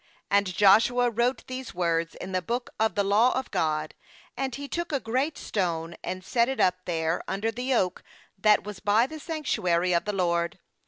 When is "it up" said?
6.49-6.85